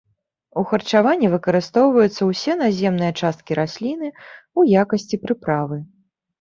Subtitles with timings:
[0.61, 5.83] У харчаванні выкарыстоўваюцца ўсе наземныя часткі расліны ў якасці прыправы.